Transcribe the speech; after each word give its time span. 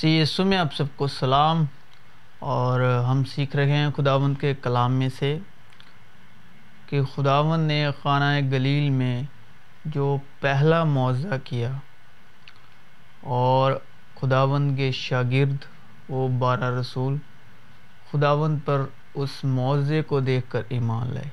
سی 0.00 0.18
یسو 0.18 0.44
میں 0.44 0.58
آپ 0.58 0.74
سب 0.74 0.84
کو 0.96 1.06
سلام۔ 1.06 1.64
اور 2.38 2.80
ہم 2.80 3.24
سیکھ 3.24 3.56
رہے 3.56 3.72
ہیں 3.72 3.90
خداوند 3.96 4.34
کے 4.40 4.54
کلام 4.54 4.92
میں 4.92 5.08
سے 5.18 5.38
کہ 6.86 7.02
خداوند 7.04 7.66
نے 7.66 7.88
خانہ 8.02 8.46
گلیل 8.52 8.90
میں 8.90 9.22
جو 9.84 10.16
پہلا 10.40 10.84
معاوضہ 10.84 11.34
کیا 11.44 11.72
اور 13.20 13.72
خداوند 14.20 14.76
کے 14.76 14.90
شاگرد 14.90 15.64
وہ 16.08 16.28
بارہ 16.28 16.70
رسول 16.80 17.16
خداوند 18.12 18.58
پر 18.64 18.82
اس 19.14 19.44
معاوضے 19.44 20.02
کو 20.02 20.20
دیکھ 20.20 20.50
کر 20.50 20.62
ایمان 20.68 21.14
لائے۔ 21.14 21.28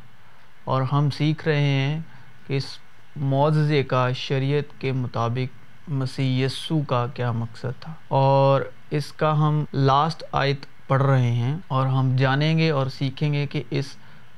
اور 0.64 0.82
ہم 0.82 1.10
سیکھ 1.10 1.48
رہے 1.48 1.62
ہیں 1.62 2.00
کہ 2.48 2.58
اس 2.58 2.78
معاوضے 3.16 3.84
کا 3.84 4.12
شریعت 4.12 4.82
کے 4.82 4.92
مطابق 4.92 5.61
مسیح 5.88 6.46
یسو 6.46 6.82
کا 6.82 7.06
کیا 7.14 7.32
مقصد 7.32 7.82
تھا۔ 7.82 7.94
اور 8.08 8.62
اس 8.90 9.12
کا 9.12 9.48
ہم 9.48 9.64
لاسٹ 9.74 10.24
آیت 10.32 10.66
پڑھ 10.88 11.04
رہے 11.04 11.32
ہیں 11.32 11.58
اور 11.68 11.88
ہم 11.88 12.16
جانیں 12.16 12.58
گے 12.58 12.70
اور 12.70 12.88
سیکھیں 12.88 13.34
گے 13.34 13.48
کہ 13.48 13.64
اس 13.70 13.86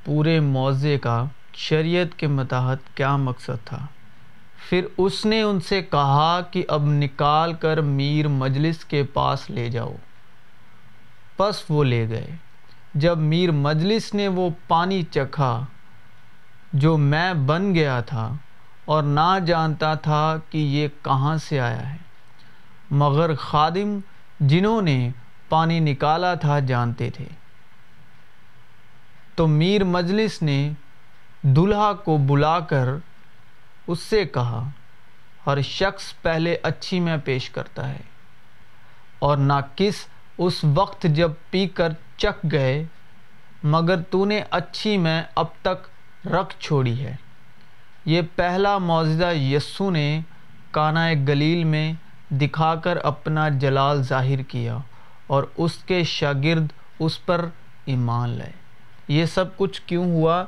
پورے 0.05 0.39
معاوضے 0.39 0.97
کا 0.97 1.25
شریعت 1.53 2.19
کے 2.19 2.27
متحد 2.27 2.95
کیا 2.95 3.15
مقصد 3.15 3.65
تھا۔ 3.65 3.85
پھر 4.69 4.85
اس 4.97 5.25
نے 5.25 5.41
ان 5.41 5.59
سے 5.59 5.81
کہا 5.81 6.41
کہ 6.51 6.63
اب 6.67 6.81
نکال 6.85 7.53
کر 7.53 7.81
میر 7.81 8.27
مجلس 8.27 8.85
کے 8.85 9.03
پاس 9.03 9.49
لے 9.49 9.69
جاؤ۔ 9.69 9.95
پس 11.37 11.63
وہ 11.69 11.83
لے 11.83 12.09
گئے۔ 12.09 12.27
جب 12.93 13.17
میر 13.17 13.51
مجلس 13.51 14.13
نے 14.13 14.27
وہ 14.27 14.49
پانی 14.67 15.03
چکھا 15.03 15.65
جو 16.73 16.97
میں 16.97 17.33
بن 17.33 17.75
گیا 17.75 18.01
تھا 18.01 18.35
اور 18.85 19.03
نہ 19.03 19.39
جانتا 19.47 19.93
تھا 19.93 20.37
کہ 20.49 20.57
یہ 20.57 20.87
کہاں 21.01 21.37
سے 21.37 21.59
آیا 21.59 21.93
ہے۔ 21.93 21.97
مگر 22.91 23.35
خادم 23.35 23.99
جنہوں 24.39 24.81
نے 24.81 25.09
پانی 25.49 25.79
نکالا 25.79 26.33
تھا 26.33 26.59
جانتے 26.59 27.09
تھے۔ 27.09 27.25
تو 29.35 29.47
میر 29.47 29.83
مجلس 29.83 30.41
نے 30.41 30.71
دلہا 31.41 31.93
کو 31.93 32.17
بلا 32.17 32.59
کر 32.59 32.87
اس 33.87 33.99
سے 33.99 34.25
کہا، 34.25 34.69
ہر 35.45 35.61
شخص 35.61 36.13
پہلے 36.21 36.57
اچھی 36.63 36.99
میں 36.99 37.17
پیش 37.25 37.49
کرتا 37.49 37.89
ہے۔ 37.89 38.01
اور 39.19 39.37
نہ 39.37 39.53
کس 39.75 39.95
اس 40.37 40.63
وقت 40.63 41.03
جب 41.03 41.31
پی 41.49 41.67
کر 41.67 41.89
چک 42.17 42.51
گئے، 42.51 42.85
مگر 43.63 44.01
تو 44.01 44.25
نے 44.25 44.43
اچھی 44.51 44.97
میں 44.97 45.23
اب 45.35 45.45
تک 45.61 45.87
رکھ 46.27 46.55
چھوڑی 46.59 47.05
ہے۔ 47.05 47.15
یہ 48.05 48.21
پہلا 48.35 48.77
معجزہ 48.77 49.33
یسو 49.33 49.89
نے 49.89 50.19
کانہ 50.71 50.99
گلیل 51.27 51.63
میں 51.63 51.93
دکھا 52.29 52.75
کر 52.75 52.97
اپنا 53.03 53.49
جلال 53.49 54.03
ظاہر 54.03 54.41
کیا 54.41 54.77
اور 55.27 55.43
اس 55.57 55.71
کے 55.77 56.03
شاگرد 56.03 56.67
اس 56.99 57.25
پر 57.25 57.45
ایمان 57.85 58.29
لائے۔ 58.29 58.51
یہ 59.07 59.25
سب 59.25 59.57
کچھ 59.57 59.81
کیوں 59.85 60.05
ہوا؟ 60.05 60.45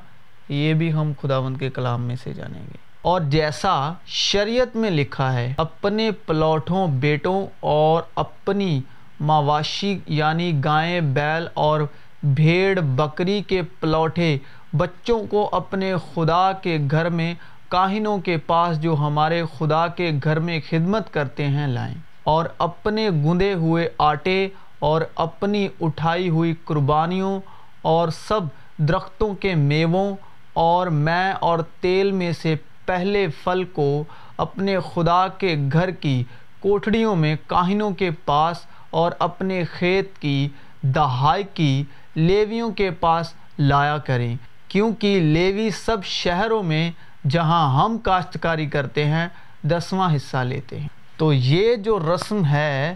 یہ 0.50 0.74
بھی 0.74 0.94
ہم 0.94 1.12
خداوند 1.22 1.58
کے 1.58 1.70
کلام 1.70 2.02
میں 2.02 2.16
سے 2.24 2.34
جانیں 2.34 2.62
گے۔ 2.62 2.78
اور 3.02 3.22
جیسا 3.22 3.94
شریعت 4.06 4.76
میں 4.76 4.90
لکھا 4.90 5.34
ہے، 5.34 5.54
اپنے 5.58 6.12
پلاٹوں 6.12 6.88
بیٹوں 6.88 7.48
اور 7.60 8.04
اپنی 8.16 8.82
مواشی 9.20 10.00
یعنی 10.08 10.62
گائیں 10.64 11.02
بیل 11.02 11.48
اور 11.54 11.82
بھیڑ 12.24 12.80
بکری 12.80 13.42
کے 13.48 13.62
پلوٹے 13.62 14.38
بچوں 14.78 15.24
کو 15.30 15.50
اپنے 15.52 15.94
خدا 16.14 16.52
کے 16.52 16.78
گھر 16.92 17.10
میں، 17.10 17.34
کاہنوں 17.70 18.18
کے 18.18 18.38
پاس 18.38 18.82
جو 18.82 18.96
ہمارے 18.96 19.44
خدا 19.58 19.88
کے 19.88 20.12
گھر 20.24 20.40
میں 20.40 20.60
خدمت 20.70 21.14
کرتے 21.14 21.48
ہیں، 21.48 21.68
لائیں۔ 21.68 21.96
اور 22.24 22.46
اپنے 22.58 23.10
گندے 23.10 23.54
ہوئے 23.54 23.90
آٹے 23.98 24.48
اور 24.80 25.02
اپنی 25.16 25.68
اٹھائی 25.82 26.30
ہوئی 26.30 26.54
قربانیوں 26.66 27.40
اور 27.82 28.10
سب 28.10 28.42
درختوں 28.78 29.34
کے 29.34 29.56
میووں 29.56 30.16
اور 30.54 30.88
میں 30.88 31.32
اور 31.32 31.60
تیل 31.80 32.12
میں 32.12 32.32
سے 32.32 32.56
پہلے 32.86 33.28
پھل 33.44 33.64
کو 33.64 34.04
اپنے 34.38 34.78
خدا 34.94 35.28
کے 35.28 35.56
گھر 35.74 35.92
کی 35.92 36.24
کوٹھڑیوں 36.60 37.16
میں 37.16 37.36
کاہنوں 37.48 37.92
کے 37.92 38.10
پاس 38.26 38.58
اور 38.90 39.12
اپنے 39.20 39.64
کھیت 39.78 40.18
کی 40.18 40.48
دہائی 40.82 41.44
کی 41.54 41.84
لیویوں 42.16 42.72
کے 42.72 42.92
پاس 42.92 43.34
لایا 43.60 43.98
کریں۔ 43.98 44.36
کیونکہ 44.76 45.20
لیوی 45.20 45.70
سب 45.70 45.98
شہروں 46.04 46.64
میں 46.64 46.92
جہاں 47.30 47.84
ہم 47.84 47.98
کاشتکاری 47.98 48.66
کرتے 48.66 49.06
ہیں، 49.06 49.28
دسواں 49.64 50.16
حصہ 50.16 50.38
لیتے 50.38 50.80
ہیں۔ 50.80 50.88
تو 51.18 51.34
یہ 51.34 51.76
جو 51.76 52.00
رسم 52.00 52.46
ہے، 52.46 52.96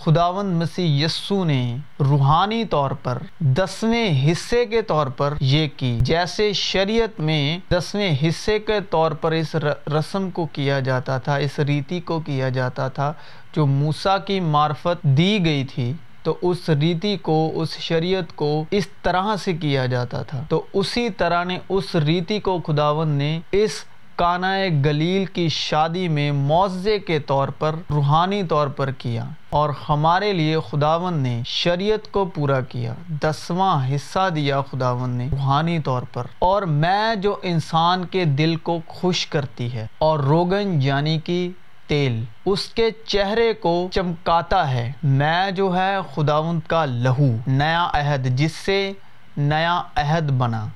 خداوند 0.00 0.62
مسیح 0.62 1.04
یسو 1.04 1.44
نے 1.44 1.76
روحانی 2.00 2.64
طور 2.64 2.90
پر 2.90 3.18
دسویں 3.40 4.32
حصے 4.32 4.66
کے 4.66 4.82
طور 4.82 5.06
پر 5.06 5.34
یہ 5.40 5.68
کی۔ 5.76 5.98
جیسے 6.00 6.52
شریعت 6.52 7.20
میں 7.20 7.58
دسویں 7.72 8.16
حصے 8.22 8.58
کے 8.58 8.80
طور 8.90 9.12
پر 9.12 9.32
اس 9.32 9.54
رسم 9.98 10.30
کو 10.30 10.46
کیا 10.46 10.80
جاتا 10.80 11.18
تھا، 11.18 11.36
اس 11.36 11.58
ریتی 11.58 12.00
کو 12.00 12.20
کیا 12.20 12.48
جاتا 12.48 12.88
تھا، 12.88 13.12
جو 13.52 13.66
موسیٰ 13.66 14.18
کی 14.26 14.40
معرفت 14.40 15.02
دی 15.02 15.44
گئی 15.44 15.64
تھی 15.64 15.92
تو 16.24 16.36
اس 16.42 16.68
ریتی 16.68 17.16
کو، 17.16 17.52
اس 17.54 17.78
شریعت 17.78 18.36
کو 18.36 18.64
اس 18.70 18.88
طرح 19.02 19.36
سے 19.36 19.52
کیا 19.52 19.86
جاتا 19.86 20.22
تھا۔ 20.22 20.44
تو 20.48 20.62
اسی 20.72 21.10
طرح 21.10 21.44
نے 21.44 21.58
اس 21.68 21.94
ریتی 21.94 22.40
کو 22.40 22.60
خداون 22.66 23.08
نے 23.08 23.40
اس 23.52 23.70
کانہ 24.16 24.46
گلیل 24.84 25.24
کی 25.24 25.48
شادی 25.48 26.08
میں 26.08 26.32
معزے 26.32 26.98
کے 26.98 27.18
طور 27.18 27.48
پر، 27.48 27.74
روحانی 27.90 28.42
طور 28.42 28.68
پر 28.68 28.90
کیا۔ 28.90 29.24
اور 29.50 29.70
ہمارے 29.88 30.32
لیے 30.32 30.56
خداون 30.70 31.14
نے 31.14 31.42
شریعت 31.46 32.12
کو 32.12 32.24
پورا 32.24 32.60
کیا۔ 32.60 32.94
دسواں 33.08 33.88
حصہ 33.88 34.30
دیا 34.34 34.60
خداون 34.60 35.10
نے 35.10 35.28
روحانی 35.30 35.78
طور 35.78 36.02
پر۔ 36.12 36.26
اور 36.38 36.62
میں 36.62 37.14
جو 37.14 37.36
انسان 37.42 38.04
کے 38.04 38.24
دل 38.24 38.56
کو 38.56 38.78
خوش 38.86 39.26
کرتی 39.26 39.72
ہے 39.72 39.86
اور 39.98 40.18
روگن 40.18 40.82
یعنی 40.82 41.18
کہ 41.24 41.50
تیل 41.94 42.24
اس 42.46 42.68
کے 42.68 42.90
چہرے 43.06 43.52
کو 43.52 43.88
چمکاتا 43.92 44.70
ہے۔ 44.70 44.92
میں 45.02 45.50
جو 45.50 45.76
ہے 45.76 45.96
خداوند 46.14 46.60
کا 46.66 46.84
لہو، 46.84 47.36
نیا 47.46 47.88
عہد، 47.94 48.26
جس 48.26 48.52
سے 48.52 48.92
نیا 49.36 49.82
عہد 49.96 50.30
بنا۔ 50.30 50.66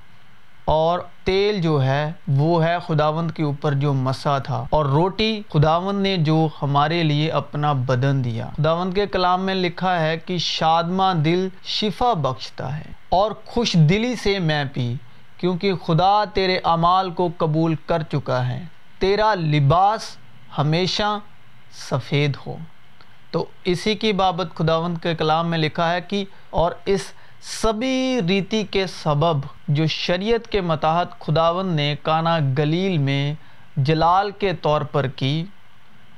اور 0.64 0.98
تیل 1.24 1.60
جو 1.60 1.84
ہے، 1.84 2.12
وہ 2.28 2.64
ہے 2.64 2.76
خداوند 2.86 3.30
کے 3.30 3.42
اوپر 3.42 3.72
جو 3.72 3.94
مسا 3.94 4.38
تھا۔ 4.38 4.64
اور 4.70 4.84
روٹی 4.84 5.42
خداوند 5.48 6.02
نے 6.02 6.16
جو 6.16 6.48
ہمارے 6.62 7.02
لیے 7.02 7.30
اپنا 7.30 7.72
بدن 7.72 8.24
دیا۔ 8.24 8.48
خداوند 8.56 8.94
کے 8.94 9.06
کلام 9.06 9.42
میں 9.42 9.54
لکھا 9.54 10.00
ہے 10.00 10.16
کہ 10.16 10.38
شادمہ 10.38 11.12
دل 11.24 11.48
شفا 11.64 12.12
بخشتا 12.12 12.76
ہے۔ 12.76 12.92
اور 13.08 13.30
خوش 13.46 13.72
دلی 13.72 14.16
سے 14.16 14.38
میں 14.38 14.64
پی، 14.72 14.94
کیونکہ 15.36 15.74
خدا 15.74 16.24
تیرے 16.24 16.58
اعمال 16.64 17.10
کو 17.10 17.28
قبول 17.38 17.74
کر 17.86 18.02
چکا 18.02 18.48
ہے۔ 18.48 18.64
تیرا 18.98 19.34
لباس 19.34 20.16
ہمیشہ 20.59 21.19
سفید 21.72 22.36
ہو۔ 22.47 22.56
تو 23.31 23.47
اسی 23.64 23.94
کی 23.94 24.12
بابت 24.12 24.54
خداوند 24.54 24.98
کے 25.03 25.14
کلام 25.14 25.50
میں 25.50 25.59
لکھا 25.59 25.92
ہے 25.92 26.00
کہ 26.00 26.25
اور 26.50 26.72
اس 26.84 27.00
سبھی 27.41 28.20
ریتی 28.28 28.64
کے 28.64 28.86
سبب 28.86 29.47
جو 29.69 29.86
شریعت 29.86 30.48
کے 30.48 30.60
متحد 30.60 31.06
خداوند 31.20 31.76
نے 31.76 31.94
کانا 32.03 32.38
گلیل 32.59 32.98
میں 32.98 33.34
جلال 33.76 34.31
کے 34.31 34.53
طور 34.53 34.81
پر 34.81 35.06
کی، 35.06 35.44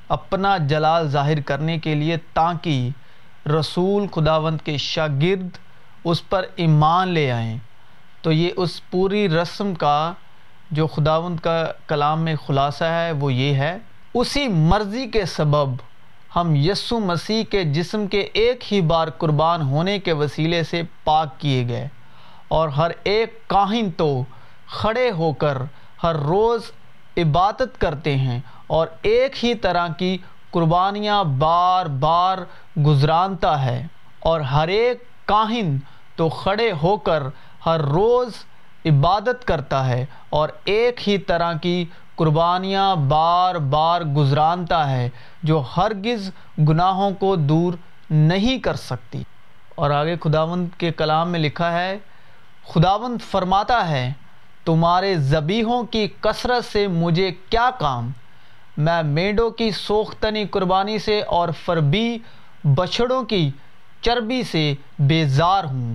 اپنا 0.09 0.57
جلال 0.57 1.09
ظاہر 1.09 1.41
کرنے 1.41 1.79
کے 1.79 1.95
لیے 1.95 2.17
تاکہ 2.33 2.91
رسول 3.47 4.07
خداوند 4.07 4.59
کے 4.65 4.77
شاگرد 4.77 5.49
اس 6.05 6.29
پر 6.29 6.45
ایمان 6.57 7.09
لے 7.09 7.33
آئیں۔ 7.33 7.59
تو 8.23 8.33
یہ 8.33 8.51
اس 8.57 8.91
پوری 8.91 9.29
رسم 9.29 9.75
کا 9.75 10.13
جو 10.71 10.87
خداوند 10.87 11.41
کا 11.41 11.73
کلام 11.87 12.21
میں 12.23 12.37
خلاصہ 12.47 12.85
ہے 12.85 13.13
وہ 13.13 13.33
یہ 13.33 13.55
ہے 13.55 13.79
اسی 14.15 14.47
مرضی 14.49 15.07
کے 15.11 15.25
سبب 15.27 15.75
ہم 16.37 16.55
یسو 16.55 16.99
مسیح 17.01 17.43
کے 17.51 17.63
جسم 17.65 18.07
کے 18.07 18.21
ایک 18.35 18.73
ہی 18.73 18.81
بار 18.81 19.09
قربان 19.19 19.63
ہونے 19.63 19.99
کے 19.99 20.13
وسیلے 20.13 20.63
سے 20.63 20.83
پاک 21.05 21.39
کیے 21.41 21.67
گئے 21.69 21.87
اور 22.49 22.69
ہر 22.69 22.91
ایک 23.05 23.39
کاہن 23.49 23.91
تو 23.97 24.11
کھڑے 24.73 25.11
ہو 25.11 25.33
کر 25.33 25.63
ہر 26.03 26.17
روز 26.17 26.71
عبادت 27.17 27.81
کرتے 27.81 28.17
ہیں 28.17 28.41
اور 28.67 28.87
ایک 29.03 29.45
ہی 29.45 29.55
طرح 29.55 29.89
کی 29.99 30.17
قربانیاں 30.51 31.23
بار 31.39 31.87
بار 32.01 32.39
گزرانتا 32.87 33.63
ہے 33.65 33.87
اور 34.21 34.41
ہر 34.51 34.69
ایک 34.69 35.03
کاہن 35.27 35.77
تو 36.17 36.29
کھڑے 36.43 36.71
ہو 36.83 36.97
کر 36.97 37.23
ہر 37.67 37.81
روز 37.81 38.45
عبادت 38.87 39.45
کرتا 39.45 39.87
ہے 39.87 40.05
اور 40.31 40.49
ایک 40.65 41.09
ہی 41.09 41.19
طرح 41.19 41.53
کی 41.53 41.85
قربانیاں 42.21 42.97
بار 42.97 43.55
بار 43.55 44.01
گزرانتا 44.01 44.91
ہے 44.91 45.09
جو 45.43 45.63
ہرگز 45.77 46.31
گناہوں 46.69 47.11
کو 47.11 47.37
دور 47.37 47.73
نہیں 48.11 48.59
کر 48.59 48.75
سکتی۔ 48.75 49.23
اور 49.75 49.91
آگے 49.91 50.17
خداوند 50.17 50.69
کے 50.79 50.93
کلام 50.93 51.31
میں 51.31 51.41
لکھا 51.41 51.73
ہے، 51.73 51.99
خداوند 52.69 53.23
فرماتا 53.23 53.89
ہے، 53.89 54.13
تمہارے 54.65 55.15
زبیحوں 55.15 55.83
کی 55.83 56.09
کثرت 56.21 56.73
سے 56.73 56.87
مجھے 56.87 57.31
کیا 57.51 57.71
کام؟ 57.79 58.11
میں 58.77 59.03
میڈوں 59.03 59.51
کی 59.51 59.71
سوختنی 59.71 60.45
قربانی 60.47 60.99
سے 60.99 61.23
اور 61.23 61.49
فربی 61.65 62.19
بچھڑوں 62.65 63.23
کی 63.23 63.51
چربی 64.01 64.43
سے 64.43 64.75
بیزار 64.99 65.65
ہوں۔ 65.65 65.95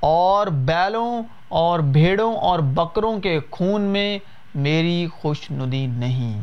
اور 0.00 0.46
بیلوں 0.46 1.22
اور 1.48 1.80
بھیڑوں 1.80 2.36
اور 2.36 2.58
بکروں 2.58 3.20
کے 3.20 3.38
خون 3.50 3.80
میں 3.80 4.18
میری 4.54 5.06
خوش 5.06 5.50
ندی 5.50 5.86
نہیں۔ 5.86 6.42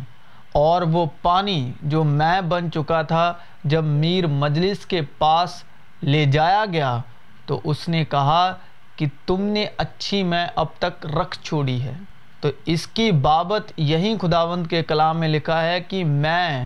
اور 0.51 0.81
وہ 0.81 1.05
پانی 1.21 1.71
جو 1.81 2.03
میں 2.03 2.41
بن 2.41 2.71
چکا 2.71 3.01
تھا 3.01 3.33
جب 3.63 3.83
میر 3.83 4.27
مجلس 4.27 4.85
کے 4.85 5.01
پاس 5.01 5.63
لے 6.03 6.25
جایا 6.25 6.65
گیا، 6.73 6.97
تو 7.45 7.61
اس 7.63 7.89
نے 7.89 8.05
کہا 8.05 8.53
کہ 8.95 9.05
تم 9.25 9.41
نے 9.41 9.65
اچھی 9.77 10.23
میں 10.23 10.47
اب 10.55 10.65
تک 10.79 11.05
رکھ 11.05 11.39
چھوڑی 11.43 11.81
ہے۔ 11.81 11.93
تو 12.41 12.49
اس 12.65 12.87
کی 12.87 13.11
بابت 13.11 13.71
یہی 13.77 14.17
خداوند 14.21 14.67
کے 14.67 14.83
کلام 14.83 15.17
میں 15.17 15.27
لکھا 15.27 15.61
ہے 15.61 15.81
کہ 15.81 16.03
میں 16.03 16.65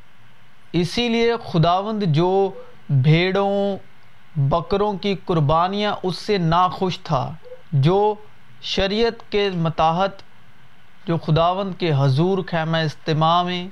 اسی 0.73 1.09
لیے 1.09 1.33
خداوند 1.45 2.03
جو 2.03 2.51
بھیڑوں، 2.89 3.77
بکروں 4.35 4.93
کی 4.93 5.15
قربانیاں 5.25 5.95
اس 6.03 6.15
سے 6.17 6.37
ناخوش 6.37 6.99
تھا، 6.99 7.33
جو 7.71 8.15
شریعت 8.61 9.31
کے 9.31 9.49
متاحت 9.55 10.11
جو 11.05 11.17
خداوند 11.17 11.79
کے 11.79 11.91
حضور 11.97 12.37
خیمہ 12.47 12.77
اجتماع 12.77 13.43
میں 13.43 13.67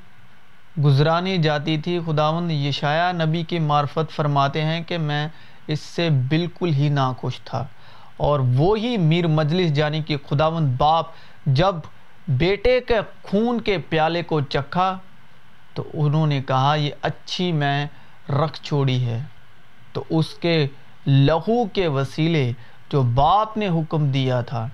گزرانی 0.80 1.38
جاتی 1.38 1.78
تھی، 1.78 2.00
خداوند 2.06 2.52
یشایہ 2.52 3.26
نبی 3.26 3.44
کی 3.44 3.60
معرفت 3.60 4.12
فرماتے 4.12 4.66
ہیں 4.66 4.84
کہ 4.84 4.98
میں 4.98 5.28
اس 5.68 5.80
سے 5.80 6.10
بالکل 6.10 6.74
ہی 6.74 6.90
ناخوش 6.90 7.42
تھا۔ 7.42 7.66
اور 8.18 8.40
وہی 8.40 8.98
میر 8.98 9.28
مجلس 9.28 9.74
جانی 9.74 10.02
کہ 10.02 10.18
خداوند 10.30 10.76
باپ 10.78 11.06
جب 11.46 11.76
بیٹے 12.28 12.82
کے 12.82 12.96
خون 13.24 13.62
کے 13.62 13.78
پیالے 13.78 14.24
کو 14.24 14.42
چکھا 14.42 14.98
تو 15.74 15.84
انہوں 15.94 16.28
نے 16.28 16.42
کہا، 16.42 16.76
یہ 16.76 16.90
اچھی 17.02 17.52
میں 17.52 17.86
رکھ 18.30 18.62
چھوڑی 18.62 19.06
ہے۔ 19.06 19.24
تو 19.94 20.04
اس 20.10 20.34
کے 20.34 20.68
لہو 21.08 21.66
کے 21.66 21.88
وسیلے 21.88 22.52
جو 22.90 23.02
باپ 23.02 23.58
نے 23.58 23.68
حکم 23.68 24.12
دیا 24.12 24.42
تھا، 24.42 24.68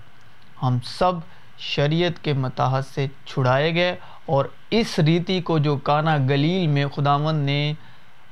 ہم 0.63 0.77
سب 0.83 1.11
شریعت 1.59 2.23
کے 2.23 2.33
متحد 2.33 2.81
سے 2.93 3.07
چھڑائے 3.25 3.75
گئے 3.75 3.95
اور 4.25 4.45
اس 4.71 4.99
ریتی 4.99 5.41
کو 5.41 5.57
جو 5.57 5.77
کانا 5.77 6.17
گلیل 6.17 6.67
میں 6.67 6.85
خداون 6.87 7.35
نے 7.35 7.73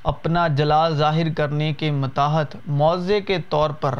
اپنا 0.03 0.47
جلال 0.47 0.95
ظاہر 0.95 1.33
کرنے 1.33 1.73
کے 1.73 1.91
متحد 1.91 2.55
معوضے 2.67 3.21
کے 3.21 3.37
طور 3.49 3.69
پر 3.69 3.99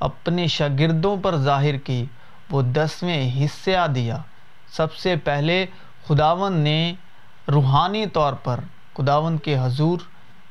اپنے 0.00 0.46
شاگردوں 0.46 1.16
پر 1.16 1.36
ظاہر 1.36 1.76
کی، 1.76 2.04
وہ 2.50 2.62
دسویں 2.62 3.44
حصہ 3.44 3.86
دیا۔ 3.86 4.18
سب 4.68 4.94
سے 4.94 5.16
پہلے 5.16 5.66
خداون 6.08 6.52
نے 6.52 6.94
روحانی 7.48 8.06
طور 8.06 8.32
پر 8.32 8.60
خداون 8.96 9.38
کے 9.38 9.58
حضور 9.58 9.98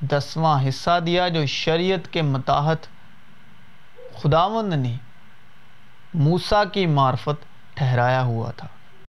دسواں 0.01 0.63
حصہ 0.69 0.99
دیا 0.99 1.27
جو 1.27 1.45
شریعت 1.45 2.13
کے 2.13 2.21
متحد 2.21 2.75
خداوند 4.21 4.73
نے 4.73 4.95
موسیٰ 6.13 6.63
کی 6.73 6.85
معرفت 6.85 7.52
ٹھہرایا 7.75 8.21
ہوا 8.23 8.51
تھا۔ 8.51 8.67